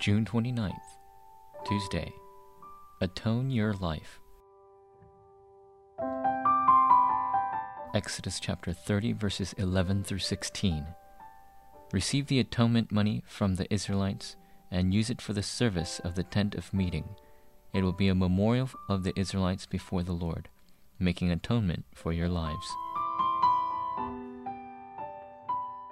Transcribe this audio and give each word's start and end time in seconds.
June 0.00 0.24
29th, 0.24 0.96
Tuesday. 1.66 2.10
Atone 3.02 3.50
your 3.50 3.74
life. 3.74 4.18
Exodus 7.94 8.40
chapter 8.40 8.72
30, 8.72 9.12
verses 9.12 9.52
11 9.58 10.04
through 10.04 10.20
16. 10.20 10.86
Receive 11.92 12.28
the 12.28 12.40
atonement 12.40 12.90
money 12.90 13.22
from 13.26 13.56
the 13.56 13.70
Israelites 13.70 14.36
and 14.70 14.94
use 14.94 15.10
it 15.10 15.20
for 15.20 15.34
the 15.34 15.42
service 15.42 16.00
of 16.02 16.14
the 16.14 16.24
tent 16.24 16.54
of 16.54 16.72
meeting. 16.72 17.10
It 17.74 17.82
will 17.82 17.92
be 17.92 18.08
a 18.08 18.14
memorial 18.14 18.70
of 18.88 19.02
the 19.02 19.12
Israelites 19.20 19.66
before 19.66 20.02
the 20.02 20.12
Lord, 20.12 20.48
making 20.98 21.30
atonement 21.30 21.84
for 21.94 22.14
your 22.14 22.30
lives. 22.30 22.66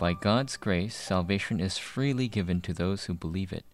By 0.00 0.14
God's 0.14 0.56
grace, 0.56 0.96
salvation 0.96 1.60
is 1.60 1.78
freely 1.78 2.26
given 2.26 2.60
to 2.62 2.74
those 2.74 3.04
who 3.04 3.14
believe 3.14 3.52
it. 3.52 3.64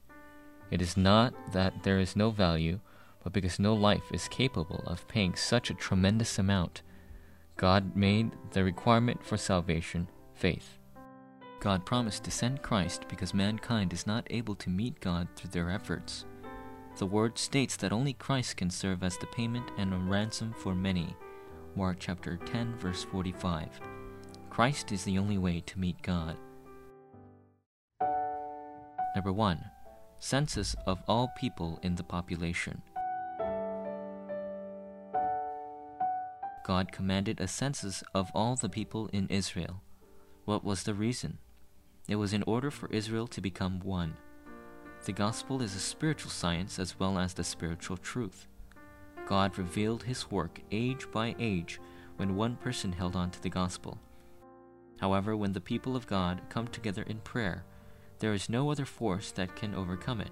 It 0.70 0.82
is 0.82 0.96
not 0.96 1.52
that 1.52 1.82
there 1.82 1.98
is 1.98 2.16
no 2.16 2.30
value, 2.30 2.80
but 3.22 3.32
because 3.32 3.58
no 3.58 3.74
life 3.74 4.04
is 4.12 4.28
capable 4.28 4.82
of 4.86 5.08
paying 5.08 5.34
such 5.34 5.70
a 5.70 5.74
tremendous 5.74 6.38
amount. 6.38 6.82
God 7.56 7.96
made 7.96 8.30
the 8.52 8.62
requirement 8.62 9.24
for 9.24 9.36
salvation 9.36 10.08
faith. 10.34 10.78
God 11.60 11.84
promised 11.84 12.22
to 12.24 12.30
send 12.30 12.62
Christ 12.62 13.06
because 13.08 13.34
mankind 13.34 13.92
is 13.92 14.06
not 14.06 14.26
able 14.30 14.54
to 14.56 14.70
meet 14.70 15.00
God 15.00 15.26
through 15.34 15.50
their 15.50 15.70
efforts. 15.70 16.24
The 16.98 17.06
word 17.06 17.38
states 17.38 17.76
that 17.76 17.92
only 17.92 18.12
Christ 18.12 18.56
can 18.56 18.70
serve 18.70 19.02
as 19.02 19.16
the 19.16 19.26
payment 19.26 19.70
and 19.76 19.92
a 19.92 19.96
ransom 19.96 20.54
for 20.56 20.74
many. 20.74 21.16
Mark 21.74 21.96
chapter 21.98 22.36
10 22.36 22.76
verse 22.76 23.04
45. 23.04 23.68
Christ 24.50 24.92
is 24.92 25.04
the 25.04 25.18
only 25.18 25.38
way 25.38 25.60
to 25.66 25.78
meet 25.78 26.00
God. 26.02 26.36
Number 29.14 29.32
1. 29.32 29.77
Census 30.20 30.74
of 30.84 31.00
all 31.06 31.30
people 31.38 31.78
in 31.82 31.94
the 31.94 32.02
population. 32.02 32.82
God 36.64 36.90
commanded 36.90 37.40
a 37.40 37.46
census 37.46 38.02
of 38.14 38.28
all 38.34 38.56
the 38.56 38.68
people 38.68 39.08
in 39.12 39.28
Israel. 39.28 39.80
What 40.44 40.64
was 40.64 40.82
the 40.82 40.92
reason? 40.92 41.38
It 42.08 42.16
was 42.16 42.32
in 42.32 42.42
order 42.48 42.70
for 42.70 42.90
Israel 42.90 43.28
to 43.28 43.40
become 43.40 43.78
one. 43.78 44.16
The 45.04 45.12
gospel 45.12 45.62
is 45.62 45.76
a 45.76 45.80
spiritual 45.80 46.32
science 46.32 46.80
as 46.80 46.98
well 46.98 47.16
as 47.16 47.32
the 47.32 47.44
spiritual 47.44 47.96
truth. 47.96 48.48
God 49.24 49.56
revealed 49.56 50.02
his 50.02 50.30
work 50.32 50.60
age 50.72 51.06
by 51.12 51.36
age 51.38 51.80
when 52.16 52.34
one 52.34 52.56
person 52.56 52.90
held 52.90 53.14
on 53.14 53.30
to 53.30 53.40
the 53.40 53.50
gospel. 53.50 53.98
However, 54.98 55.36
when 55.36 55.52
the 55.52 55.60
people 55.60 55.94
of 55.94 56.08
God 56.08 56.42
come 56.48 56.66
together 56.66 57.04
in 57.04 57.20
prayer, 57.20 57.64
there 58.18 58.32
is 58.32 58.48
no 58.48 58.70
other 58.70 58.84
force 58.84 59.30
that 59.32 59.56
can 59.56 59.74
overcome 59.74 60.20
it. 60.20 60.30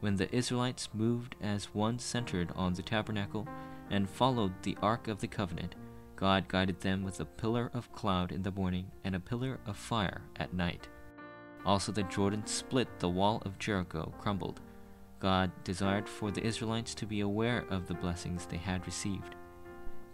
When 0.00 0.16
the 0.16 0.34
Israelites 0.34 0.88
moved 0.92 1.36
as 1.40 1.74
one 1.74 1.98
centered 1.98 2.52
on 2.54 2.74
the 2.74 2.82
tabernacle 2.82 3.48
and 3.90 4.08
followed 4.08 4.52
the 4.62 4.76
Ark 4.82 5.08
of 5.08 5.20
the 5.20 5.26
Covenant, 5.26 5.74
God 6.16 6.48
guided 6.48 6.80
them 6.80 7.02
with 7.02 7.20
a 7.20 7.24
pillar 7.24 7.70
of 7.74 7.92
cloud 7.92 8.30
in 8.30 8.42
the 8.42 8.52
morning 8.52 8.90
and 9.02 9.14
a 9.14 9.20
pillar 9.20 9.60
of 9.66 9.76
fire 9.76 10.22
at 10.36 10.54
night. 10.54 10.88
Also, 11.64 11.90
the 11.90 12.02
Jordan 12.04 12.46
split, 12.46 12.98
the 12.98 13.08
wall 13.08 13.42
of 13.44 13.58
Jericho 13.58 14.12
crumbled. 14.18 14.60
God 15.20 15.50
desired 15.64 16.08
for 16.08 16.30
the 16.30 16.44
Israelites 16.44 16.94
to 16.96 17.06
be 17.06 17.20
aware 17.20 17.64
of 17.70 17.86
the 17.86 17.94
blessings 17.94 18.46
they 18.46 18.58
had 18.58 18.86
received. 18.86 19.34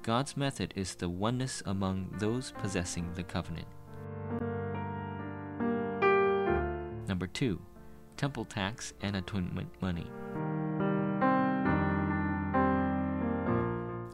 God's 0.02 0.36
method 0.36 0.72
is 0.76 0.94
the 0.94 1.08
oneness 1.08 1.62
among 1.66 2.14
those 2.18 2.52
possessing 2.52 3.12
the 3.14 3.24
covenant. 3.24 3.66
Number 7.20 7.34
two, 7.34 7.60
temple 8.16 8.46
tax 8.46 8.94
and 9.02 9.14
atonement 9.14 9.68
money. 9.82 10.06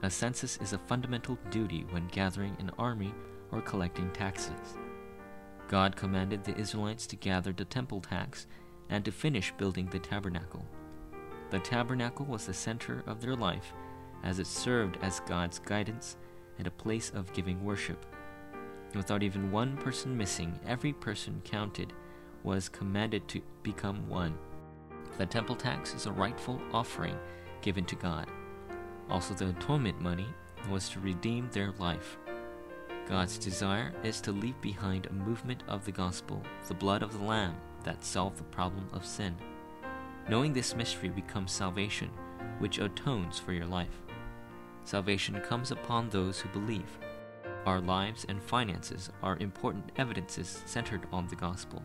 A 0.03 0.11
census 0.11 0.59
is 0.61 0.73
a 0.73 0.79
fundamental 0.79 1.39
duty 1.51 1.87
when 1.91 2.09
gathering 2.09 2.57
an 2.59 2.73
army 2.81 3.15
or 3.53 3.61
collecting 3.61 4.11
taxes. 4.11 4.77
God 5.69 5.95
commanded 5.95 6.43
the 6.43 6.59
Israelites 6.59 7.07
to 7.07 7.15
gather 7.15 7.53
the 7.53 7.65
temple 7.65 8.01
tax 8.01 8.49
and 8.89 9.05
to 9.05 9.13
finish 9.13 9.55
building 9.57 9.87
the 9.87 10.01
tabernacle. 10.01 10.67
The 11.51 11.61
tabernacle 11.61 12.27
was 12.27 12.47
the 12.47 12.55
center 12.55 13.05
of 13.07 13.21
their 13.21 13.37
life 13.37 13.73
as 14.25 14.41
it 14.41 14.49
served 14.49 14.99
as 15.01 15.21
God's 15.21 15.61
guidance 15.61 16.17
and 16.59 16.67
a 16.67 16.73
place 16.73 17.13
of 17.15 17.33
giving 17.35 17.65
worship. 17.65 18.05
Without 18.97 19.23
even 19.23 19.53
one 19.53 19.77
person 19.77 20.17
missing, 20.17 20.59
every 20.67 20.93
person 20.93 21.41
counted 21.45 21.93
was 22.47 22.69
commanded 22.69 23.27
to 23.29 23.43
become 23.65 24.09
one. 24.09 24.39
The 25.19 25.27
temple 25.27 25.57
tax 25.57 25.93
is 25.93 26.07
a 26.07 26.13
rightful 26.13 26.61
offering 26.73 27.19
given 27.61 27.85
to 27.87 27.97
God. 27.97 28.29
Also, 29.11 29.35
the 29.35 29.49
atonement 29.49 30.01
money 30.01 30.29
was 30.71 30.89
to 30.91 31.01
redeem 31.01 31.51
their 31.51 31.73
life. 31.79 32.17
God's 33.09 33.37
desire 33.37 33.93
is 34.03 34.21
to 34.23 34.33
leave 34.33 34.61
behind 34.61 35.07
a 35.07 35.13
movement 35.13 35.65
of 35.69 35.85
the 35.85 35.93
gospel, 35.93 36.43
the 36.69 36.75
blood 36.75 37.03
of 37.03 37.13
the 37.13 37.25
Lamb, 37.25 37.57
that 37.85 38.05
solved 38.05 38.39
the 38.39 38.45
problem 38.45 38.89
of 38.93 39.05
sin. 39.05 39.37
Knowing 40.29 40.53
this 40.53 40.75
mystery 40.75 41.09
becomes 41.09 41.53
salvation, 41.53 42.11
which 42.59 42.79
atones 42.79 43.39
for 43.39 43.53
your 43.53 43.67
life. 43.67 44.03
Salvation 44.85 45.41
comes 45.41 45.73
upon 45.73 46.09
those 46.09 46.41
who 46.41 46.49
believe. 46.49 46.99
Our 47.65 47.81
lives 47.81 48.25
and 48.29 48.41
finances 48.41 49.11
are 49.23 49.37
important 49.39 49.91
evidences 49.97 50.63
centered 50.67 51.07
on 51.13 51.27
the 51.27 51.37
gospel. 51.37 51.83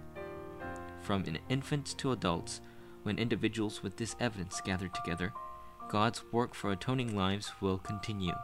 From 1.01 1.25
infants 1.49 1.93
to 1.95 2.11
adults, 2.11 2.61
when 3.03 3.17
individuals 3.17 3.81
with 3.81 3.97
this 3.97 4.15
evidence 4.19 4.61
gather 4.61 4.87
together, 4.87 5.33
God's 5.89 6.23
work 6.31 6.53
for 6.53 6.71
atoning 6.71 7.15
lives 7.15 7.51
will 7.59 7.79
continue. 7.79 8.35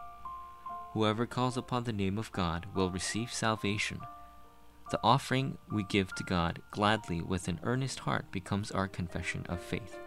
Whoever 0.93 1.25
calls 1.25 1.55
upon 1.55 1.83
the 1.83 1.93
name 1.93 2.17
of 2.17 2.31
God 2.31 2.65
will 2.73 2.89
receive 2.89 3.31
salvation. 3.31 3.99
The 4.89 4.99
offering 5.03 5.57
we 5.71 5.83
give 5.83 6.13
to 6.15 6.23
God 6.23 6.61
gladly 6.71 7.21
with 7.21 7.47
an 7.47 7.59
earnest 7.63 7.99
heart 7.99 8.31
becomes 8.31 8.71
our 8.71 8.87
confession 8.87 9.45
of 9.47 9.61
faith. 9.61 9.99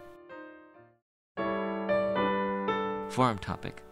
Forum 3.11 3.39
topic 3.39 3.83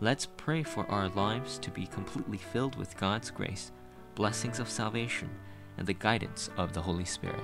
Let's 0.00 0.26
pray 0.36 0.62
for 0.62 0.86
our 0.90 1.08
lives 1.10 1.58
to 1.58 1.70
be 1.70 1.86
completely 1.86 2.38
filled 2.38 2.76
with 2.76 2.96
God's 2.96 3.30
grace, 3.30 3.72
blessings 4.14 4.58
of 4.58 4.68
salvation, 4.68 5.30
and 5.78 5.86
the 5.86 5.94
guidance 5.94 6.50
of 6.56 6.72
the 6.72 6.82
Holy 6.82 7.04
Spirit. 7.04 7.42